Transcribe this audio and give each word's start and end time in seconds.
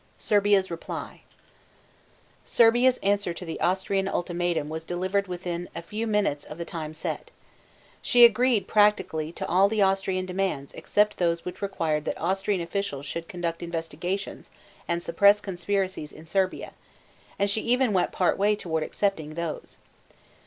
SERBIA'S 0.17 0.71
REPLY. 0.71 1.21
Serbia's 2.43 2.97
answer 3.03 3.35
to 3.35 3.45
the 3.45 3.59
Austrian 3.61 4.07
ultimatum 4.07 4.67
was 4.67 4.83
delivered 4.83 5.27
within 5.27 5.69
a 5.75 5.81
few 5.83 6.07
minutes 6.07 6.43
of 6.43 6.57
the 6.57 6.65
time 6.65 6.91
set. 6.95 7.29
She 8.01 8.25
agreed, 8.25 8.67
practically, 8.67 9.31
to 9.33 9.47
all 9.47 9.69
the 9.69 9.83
Austrian 9.83 10.25
demands 10.25 10.73
except 10.73 11.17
those 11.17 11.45
which 11.45 11.61
required 11.61 12.05
that 12.05 12.19
Austrian 12.19 12.61
officials 12.61 13.05
should 13.05 13.27
conduct 13.27 13.61
investigations 13.61 14.49
and 14.87 15.03
suppress 15.03 15.39
conspiracies 15.39 16.11
in 16.11 16.25
Serbia, 16.25 16.73
and 17.37 17.47
she 17.47 17.61
even 17.61 17.93
went 17.93 18.11
part 18.11 18.39
way 18.39 18.55
toward 18.55 18.81
accepting 18.81 19.35
those. 19.35 19.77